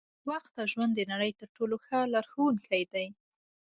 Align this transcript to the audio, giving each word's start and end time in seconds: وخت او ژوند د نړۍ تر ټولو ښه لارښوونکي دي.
وخت 0.29 0.53
او 0.61 0.67
ژوند 0.73 0.91
د 0.95 1.01
نړۍ 1.11 1.31
تر 1.39 1.47
ټولو 1.55 1.75
ښه 1.85 1.97
لارښوونکي 2.13 2.81
دي. 2.93 3.07